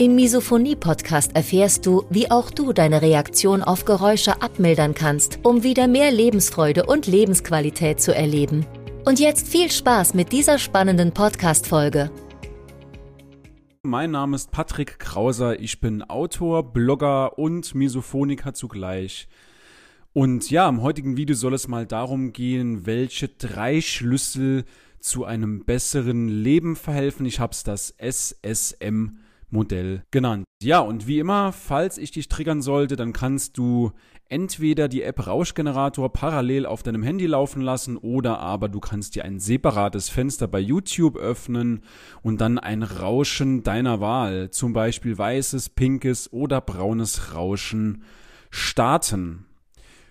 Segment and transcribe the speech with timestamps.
[0.00, 5.88] Im Misophonie-Podcast erfährst du, wie auch du deine Reaktion auf Geräusche abmildern kannst, um wieder
[5.88, 8.64] mehr Lebensfreude und Lebensqualität zu erleben.
[9.04, 12.10] Und jetzt viel Spaß mit dieser spannenden Podcast-Folge.
[13.82, 19.28] Mein Name ist Patrick Krauser, ich bin Autor, Blogger und Misophoniker zugleich.
[20.14, 24.64] Und ja, im heutigen Video soll es mal darum gehen, welche drei Schlüssel
[24.98, 27.26] zu einem besseren Leben verhelfen.
[27.26, 29.18] Ich habe es das SSM
[29.50, 30.44] Modell genannt.
[30.62, 33.92] Ja, und wie immer, falls ich dich triggern sollte, dann kannst du
[34.28, 39.24] entweder die App Rauschgenerator parallel auf deinem Handy laufen lassen oder aber du kannst dir
[39.24, 41.82] ein separates Fenster bei YouTube öffnen
[42.22, 48.04] und dann ein Rauschen deiner Wahl, zum Beispiel weißes, pinkes oder braunes Rauschen
[48.50, 49.46] starten.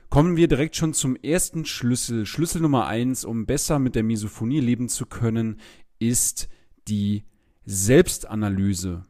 [0.09, 2.25] Kommen wir direkt schon zum ersten Schlüssel.
[2.25, 5.59] Schlüssel Nummer eins, um besser mit der Misophonie leben zu können,
[5.99, 6.49] ist
[6.87, 7.25] die
[7.65, 9.03] Selbstanalyse.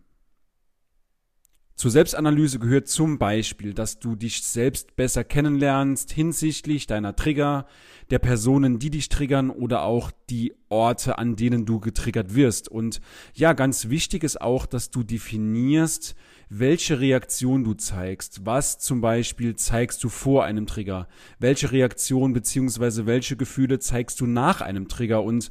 [1.79, 7.67] Zur Selbstanalyse gehört zum Beispiel, dass du dich selbst besser kennenlernst hinsichtlich deiner Trigger,
[8.09, 12.67] der Personen, die dich triggern oder auch die Orte, an denen du getriggert wirst.
[12.67, 12.99] Und
[13.33, 16.15] ja, ganz wichtig ist auch, dass du definierst,
[16.49, 18.45] welche Reaktion du zeigst.
[18.45, 21.07] Was zum Beispiel zeigst du vor einem Trigger?
[21.39, 25.23] Welche Reaktion beziehungsweise welche Gefühle zeigst du nach einem Trigger?
[25.23, 25.49] Und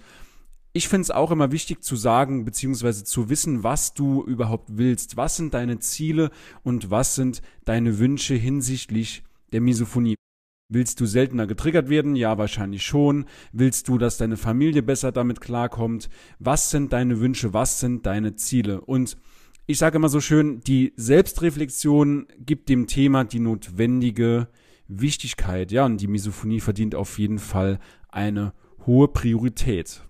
[0.72, 5.16] ich finde es auch immer wichtig zu sagen, beziehungsweise zu wissen, was du überhaupt willst.
[5.16, 6.30] Was sind deine Ziele
[6.62, 10.14] und was sind deine Wünsche hinsichtlich der Misophonie?
[10.70, 12.14] Willst du seltener getriggert werden?
[12.14, 13.24] Ja, wahrscheinlich schon.
[13.52, 16.10] Willst du, dass deine Familie besser damit klarkommt?
[16.38, 17.54] Was sind deine Wünsche?
[17.54, 18.82] Was sind deine Ziele?
[18.82, 19.16] Und
[19.66, 24.48] ich sage immer so schön, die Selbstreflexion gibt dem Thema die notwendige
[24.88, 25.72] Wichtigkeit.
[25.72, 27.78] Ja, und die Misophonie verdient auf jeden Fall
[28.10, 28.52] eine
[28.86, 30.02] hohe Priorität.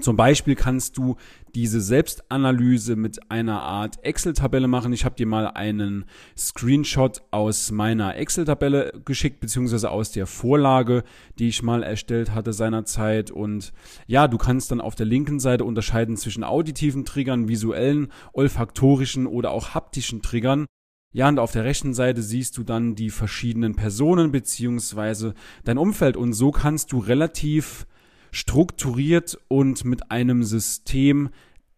[0.00, 1.16] Zum Beispiel kannst du
[1.54, 4.92] diese Selbstanalyse mit einer Art Excel-Tabelle machen.
[4.92, 6.04] Ich habe dir mal einen
[6.36, 11.04] Screenshot aus meiner Excel-Tabelle geschickt, beziehungsweise aus der Vorlage,
[11.38, 13.30] die ich mal erstellt hatte seinerzeit.
[13.30, 13.72] Und
[14.06, 19.50] ja, du kannst dann auf der linken Seite unterscheiden zwischen auditiven Triggern, visuellen, olfaktorischen oder
[19.50, 20.66] auch haptischen Triggern.
[21.12, 25.34] Ja, und auf der rechten Seite siehst du dann die verschiedenen Personen beziehungsweise
[25.64, 27.86] dein Umfeld und so kannst du relativ
[28.32, 31.30] strukturiert und mit einem System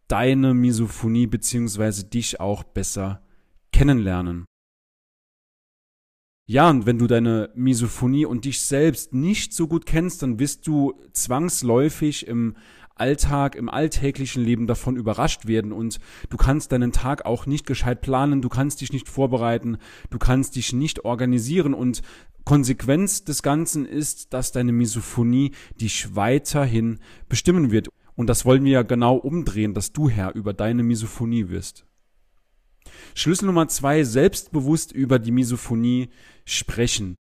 [0.08, 3.22] deine Misophonie beziehungsweise dich auch besser
[3.72, 4.44] kennenlernen.
[6.52, 10.66] Ja, und wenn du deine Misophonie und dich selbst nicht so gut kennst, dann wirst
[10.66, 12.56] du zwangsläufig im
[12.94, 15.98] Alltag, im alltäglichen Leben davon überrascht werden und
[16.28, 19.78] du kannst deinen Tag auch nicht gescheit planen, du kannst dich nicht vorbereiten,
[20.10, 22.02] du kannst dich nicht organisieren und
[22.44, 26.98] Konsequenz des Ganzen ist, dass deine Misophonie dich weiterhin
[27.30, 27.88] bestimmen wird.
[28.14, 31.86] Und das wollen wir ja genau umdrehen, dass du Herr über deine Misophonie wirst.
[33.14, 36.10] Schlüssel Nummer zwei, selbstbewusst über die Misophonie
[36.44, 37.16] sprechen.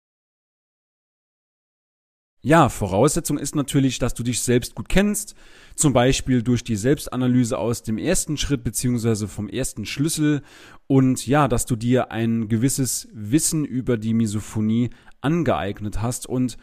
[2.41, 5.35] Ja, Voraussetzung ist natürlich, dass du dich selbst gut kennst,
[5.75, 10.41] zum Beispiel durch die Selbstanalyse aus dem ersten Schritt beziehungsweise vom ersten Schlüssel
[10.87, 16.57] und ja, dass du dir ein gewisses Wissen über die Misophonie angeeignet hast und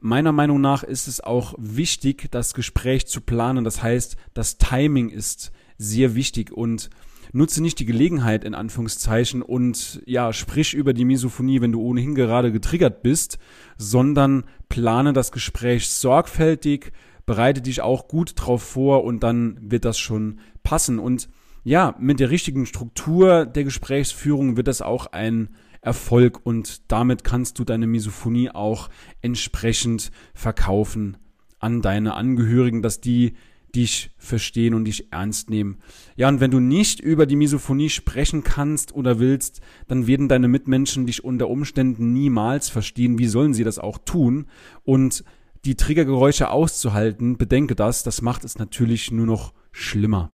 [0.00, 3.64] meiner Meinung nach ist es auch wichtig, das Gespräch zu planen.
[3.64, 6.90] Das heißt, das Timing ist sehr wichtig und
[7.32, 12.14] nutze nicht die Gelegenheit in Anführungszeichen und ja, sprich über die Misophonie, wenn du ohnehin
[12.14, 13.38] gerade getriggert bist,
[13.76, 16.92] sondern plane das Gespräch sorgfältig,
[17.26, 20.98] bereite dich auch gut drauf vor und dann wird das schon passen.
[20.98, 21.28] Und
[21.62, 25.50] ja, mit der richtigen Struktur der Gesprächsführung wird das auch ein
[25.82, 28.90] Erfolg und damit kannst du deine Misophonie auch
[29.22, 31.16] entsprechend verkaufen
[31.58, 33.34] an deine Angehörigen, dass die
[33.74, 35.78] dich verstehen und dich ernst nehmen.
[36.16, 40.48] Ja, und wenn du nicht über die Misophonie sprechen kannst oder willst, dann werden deine
[40.48, 43.18] Mitmenschen dich unter Umständen niemals verstehen.
[43.18, 44.46] Wie sollen sie das auch tun?
[44.82, 45.24] Und
[45.64, 50.30] die Triggergeräusche auszuhalten, bedenke das, das macht es natürlich nur noch schlimmer.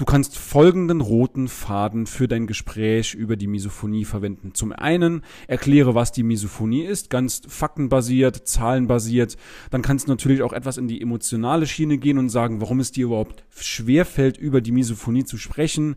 [0.00, 4.54] Du kannst folgenden roten Faden für dein Gespräch über die Misophonie verwenden.
[4.54, 9.36] Zum einen erkläre, was die Misophonie ist, ganz faktenbasiert, zahlenbasiert.
[9.70, 12.92] Dann kannst du natürlich auch etwas in die emotionale Schiene gehen und sagen, warum es
[12.92, 15.96] dir überhaupt schwerfällt, über die Misophonie zu sprechen.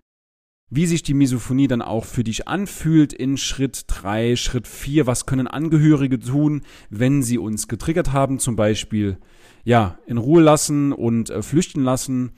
[0.69, 5.07] Wie sich die Misophonie dann auch für dich anfühlt in Schritt drei, Schritt vier.
[5.07, 8.39] Was können Angehörige tun, wenn sie uns getriggert haben?
[8.39, 9.17] Zum Beispiel,
[9.63, 12.33] ja, in Ruhe lassen und äh, flüchten lassen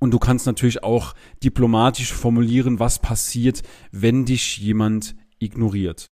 [0.00, 1.14] und du kannst natürlich auch
[1.44, 3.62] diplomatisch formulieren, was passiert,
[3.92, 6.10] wenn dich jemand ignoriert.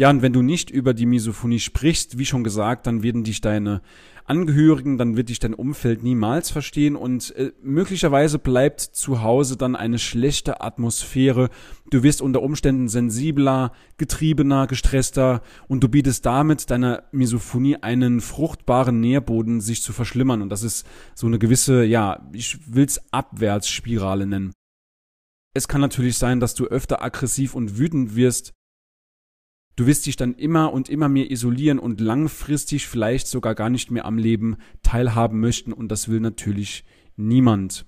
[0.00, 3.42] Ja, und wenn du nicht über die Misophonie sprichst, wie schon gesagt, dann werden dich
[3.42, 3.82] deine
[4.24, 9.76] Angehörigen, dann wird dich dein Umfeld niemals verstehen und äh, möglicherweise bleibt zu Hause dann
[9.76, 11.50] eine schlechte Atmosphäre.
[11.90, 19.00] Du wirst unter Umständen sensibler, getriebener, gestresster und du bietest damit deiner Misophonie einen fruchtbaren
[19.00, 20.40] Nährboden, sich zu verschlimmern.
[20.40, 24.54] Und das ist so eine gewisse, ja, ich will's Abwärtsspirale nennen.
[25.52, 28.54] Es kann natürlich sein, dass du öfter aggressiv und wütend wirst,
[29.76, 33.90] Du wirst dich dann immer und immer mehr isolieren und langfristig vielleicht sogar gar nicht
[33.90, 36.84] mehr am Leben teilhaben möchten und das will natürlich
[37.16, 37.86] niemand.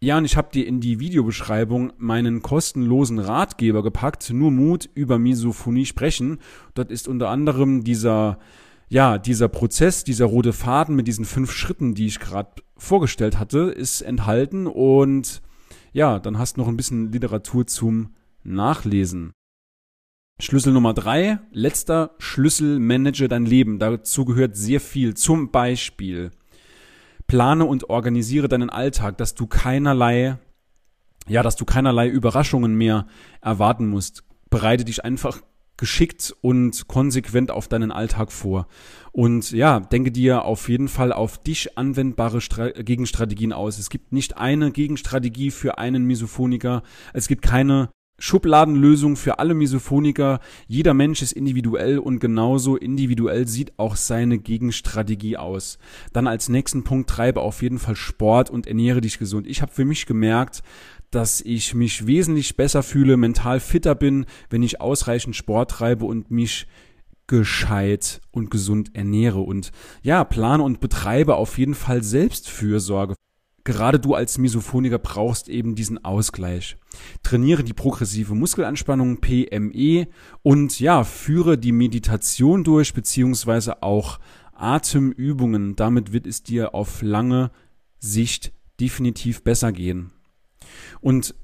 [0.00, 5.18] Ja, und ich habe dir in die Videobeschreibung meinen kostenlosen Ratgeber gepackt, nur Mut über
[5.18, 6.38] Misophonie sprechen.
[6.74, 8.38] Dort ist unter anderem dieser
[8.92, 13.70] ja, dieser Prozess, dieser rote Faden mit diesen fünf Schritten, die ich gerade vorgestellt hatte,
[13.70, 15.40] ist enthalten und
[15.94, 19.32] ja, dann hast du noch ein bisschen Literatur zum Nachlesen.
[20.42, 23.78] Schlüssel Nummer drei, letzter Schlüssel, manage dein Leben.
[23.78, 25.14] Dazu gehört sehr viel.
[25.14, 26.32] Zum Beispiel
[27.28, 30.38] plane und organisiere deinen Alltag, dass du keinerlei,
[31.28, 33.06] ja, dass du keinerlei Überraschungen mehr
[33.40, 34.24] erwarten musst.
[34.50, 35.42] Bereite dich einfach
[35.76, 38.66] geschickt und konsequent auf deinen Alltag vor.
[39.12, 43.78] Und ja, denke dir auf jeden Fall auf dich anwendbare Stra Gegenstrategien aus.
[43.78, 46.82] Es gibt nicht eine Gegenstrategie für einen Misophoniker.
[47.12, 47.90] Es gibt keine
[48.24, 50.38] Schubladenlösung für alle Misophoniker.
[50.68, 55.80] Jeder Mensch ist individuell und genauso individuell sieht auch seine Gegenstrategie aus.
[56.12, 59.48] Dann als nächsten Punkt treibe auf jeden Fall Sport und ernähre dich gesund.
[59.48, 60.62] Ich habe für mich gemerkt,
[61.10, 66.30] dass ich mich wesentlich besser fühle, mental fitter bin, wenn ich ausreichend Sport treibe und
[66.30, 66.68] mich
[67.26, 69.72] gescheit und gesund ernähre und
[70.04, 73.16] ja, plane und betreibe auf jeden Fall Selbstfürsorge
[73.64, 76.76] gerade du als Misophoniker brauchst eben diesen Ausgleich.
[77.22, 80.08] Trainiere die progressive Muskelanspannung PME
[80.42, 84.18] und ja, führe die Meditation durch, beziehungsweise auch
[84.54, 85.76] Atemübungen.
[85.76, 87.50] Damit wird es dir auf lange
[87.98, 90.12] Sicht definitiv besser gehen.
[91.00, 91.34] Und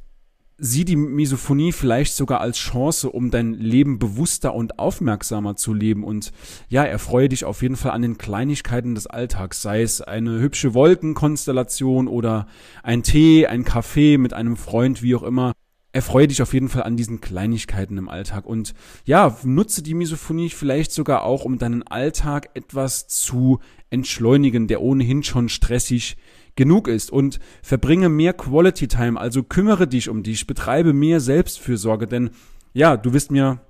[0.59, 6.03] sieh die Misophonie vielleicht sogar als Chance, um dein Leben bewusster und aufmerksamer zu leben.
[6.03, 6.33] Und
[6.69, 10.75] ja, erfreue dich auf jeden Fall an den Kleinigkeiten des Alltags, sei es eine hübsche
[10.75, 12.49] Wolkenkonstellation oder
[12.83, 15.53] ein Tee, ein Kaffee mit einem Freund, wie auch immer.
[15.93, 18.75] Erfreue dich auf jeden Fall an diesen Kleinigkeiten im Alltag und
[19.05, 25.23] ja, nutze die Misophonie vielleicht sogar auch, um deinen Alltag etwas zu entschleunigen, der ohnehin
[25.23, 26.19] schon stressig
[26.59, 32.07] genug ist und verbringe mehr Quality Time, also kümmere dich um dich, betreibe mehr Selbstfürsorge,
[32.07, 32.31] denn
[32.75, 33.61] ja, du wirst mir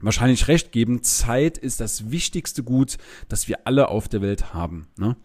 [0.00, 2.96] wahrscheinlich recht geben, Zeit ist das wichtigste Gut,
[3.28, 4.86] das wir alle auf der Welt haben.
[4.96, 5.16] Ne?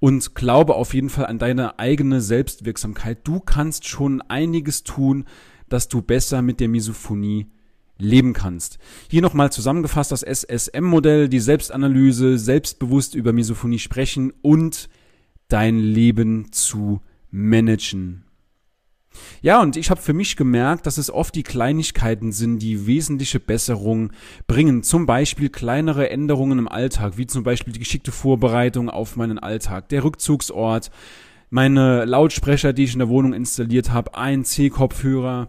[0.00, 3.18] Und glaube auf jeden Fall an deine eigene Selbstwirksamkeit.
[3.24, 5.26] Du kannst schon einiges tun,
[5.68, 7.46] dass du besser mit der Misophonie
[7.98, 8.78] leben kannst.
[9.10, 14.88] Hier nochmal zusammengefasst das SSM-Modell, die Selbstanalyse, selbstbewusst über Misophonie sprechen und
[15.48, 17.00] dein Leben zu
[17.30, 18.24] managen.
[19.40, 23.40] Ja, und ich habe für mich gemerkt, dass es oft die Kleinigkeiten sind, die wesentliche
[23.40, 24.12] Besserung
[24.46, 24.82] bringen.
[24.82, 29.88] Zum Beispiel kleinere Änderungen im Alltag, wie zum Beispiel die geschickte Vorbereitung auf meinen Alltag,
[29.88, 30.90] der Rückzugsort,
[31.56, 35.48] meine Lautsprecher, die ich in der Wohnung installiert habe, ein C-Kopfhörer,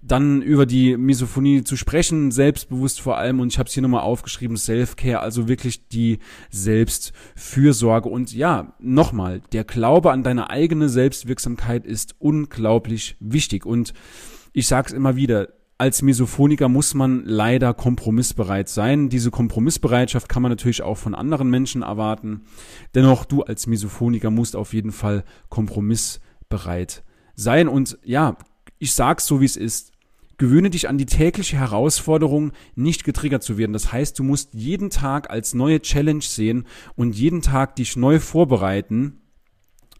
[0.00, 4.02] dann über die Misophonie zu sprechen, selbstbewusst vor allem, und ich habe es hier nochmal
[4.02, 8.08] aufgeschrieben, Self-Care, also wirklich die Selbstfürsorge.
[8.08, 13.66] Und ja, nochmal, der Glaube an deine eigene Selbstwirksamkeit ist unglaublich wichtig.
[13.66, 13.92] Und
[14.52, 15.48] ich sage es immer wieder,
[15.80, 19.08] als Misophoniker muss man leider kompromissbereit sein.
[19.08, 22.42] Diese Kompromissbereitschaft kann man natürlich auch von anderen Menschen erwarten.
[22.94, 27.02] Dennoch, du als Misophoniker musst auf jeden Fall kompromissbereit
[27.34, 27.66] sein.
[27.66, 28.36] Und ja,
[28.78, 29.92] ich sag's so, wie es ist.
[30.36, 33.72] Gewöhne dich an die tägliche Herausforderung, nicht getriggert zu werden.
[33.72, 38.20] Das heißt, du musst jeden Tag als neue Challenge sehen und jeden Tag dich neu
[38.20, 39.20] vorbereiten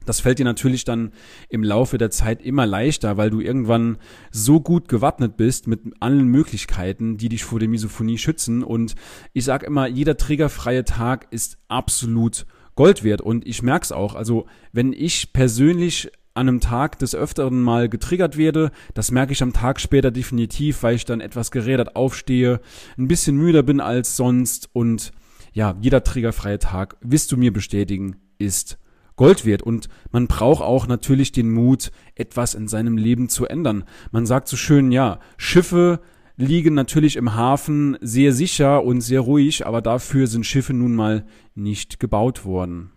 [0.06, 1.12] das fällt dir natürlich dann
[1.48, 3.98] im Laufe der Zeit immer leichter, weil du irgendwann
[4.30, 8.62] so gut gewappnet bist mit allen Möglichkeiten, die dich vor der Misophonie schützen.
[8.62, 8.94] Und
[9.32, 13.20] ich sage immer, jeder triggerfreie Tag ist absolut Gold wert.
[13.20, 14.14] Und ich merke es auch.
[14.14, 18.70] Also wenn ich persönlich an einem Tag des Öfteren mal getriggert werde.
[18.94, 22.60] Das merke ich am Tag später definitiv, weil ich dann etwas gerädert aufstehe,
[22.96, 25.12] ein bisschen müder bin als sonst und
[25.52, 28.78] ja, jeder triggerfreie Tag, wirst du mir bestätigen, ist
[29.20, 29.62] Gold wert.
[29.62, 33.84] Und man braucht auch natürlich den Mut, etwas in seinem Leben zu ändern.
[34.12, 36.00] Man sagt so schön, ja, Schiffe
[36.38, 41.26] liegen natürlich im Hafen sehr sicher und sehr ruhig, aber dafür sind Schiffe nun mal
[41.54, 42.92] nicht gebaut worden.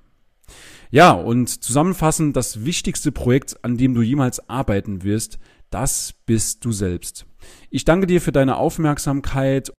[0.92, 5.40] Ja, und zusammenfassend, das wichtigste Projekt, an dem du jemals arbeiten wirst,
[5.72, 7.26] das bist du selbst.
[7.70, 9.74] Ich danke dir für deine Aufmerksamkeit.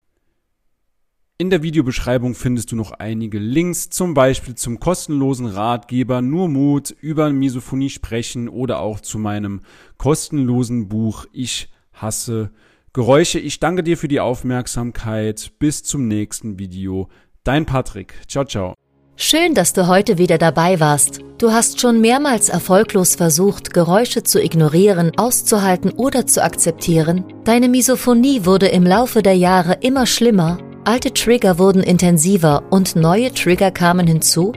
[1.36, 6.94] In der Videobeschreibung findest du noch einige Links, zum Beispiel zum kostenlosen Ratgeber Nur Mut
[7.00, 9.62] über Misophonie sprechen oder auch zu meinem
[9.96, 12.52] kostenlosen Buch Ich hasse
[12.92, 13.40] Geräusche.
[13.40, 15.50] Ich danke dir für die Aufmerksamkeit.
[15.58, 17.08] Bis zum nächsten Video.
[17.42, 18.14] Dein Patrick.
[18.28, 18.74] Ciao, ciao.
[19.16, 21.20] Schön, dass du heute wieder dabei warst.
[21.38, 27.24] Du hast schon mehrmals erfolglos versucht, Geräusche zu ignorieren, auszuhalten oder zu akzeptieren.
[27.44, 33.32] Deine Misophonie wurde im Laufe der Jahre immer schlimmer, alte Trigger wurden intensiver und neue
[33.32, 34.52] Trigger kamen hinzu?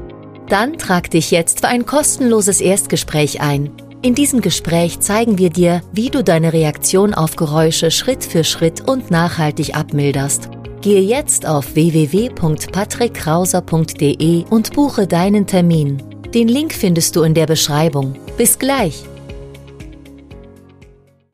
[0.49, 3.71] Dann trag dich jetzt für ein kostenloses Erstgespräch ein.
[4.01, 8.87] In diesem Gespräch zeigen wir dir, wie du deine Reaktion auf Geräusche Schritt für Schritt
[8.87, 10.49] und nachhaltig abmilderst.
[10.81, 16.03] Gehe jetzt auf www.patrickkrauser.de und buche deinen Termin.
[16.33, 18.15] Den Link findest du in der Beschreibung.
[18.37, 19.03] Bis gleich!